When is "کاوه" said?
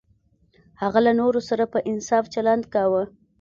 2.73-3.03